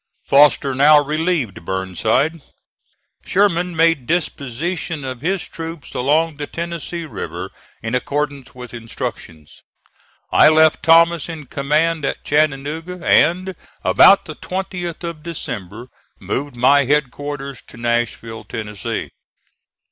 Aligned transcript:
Foster 0.25 0.73
now 0.73 0.99
relieved 0.99 1.63
Burnside. 1.63 2.41
Sherman 3.23 3.75
made 3.75 4.07
disposition 4.07 5.05
of 5.05 5.21
his 5.21 5.47
troops 5.47 5.93
along 5.93 6.37
the 6.37 6.47
Tennessee 6.47 7.05
River 7.05 7.51
in 7.83 7.93
accordance 7.93 8.55
with 8.55 8.73
instructions. 8.73 9.61
I 10.31 10.49
left 10.49 10.81
Thomas 10.81 11.29
in 11.29 11.45
command 11.45 12.03
at 12.03 12.23
Chattanooga, 12.23 12.99
and, 13.05 13.55
about 13.83 14.25
the 14.25 14.33
20th 14.35 15.03
of 15.03 15.21
December, 15.21 15.85
moved 16.19 16.55
my 16.55 16.85
headquarters 16.85 17.61
to 17.67 17.77
Nashville, 17.77 18.43
Tennessee. 18.43 19.11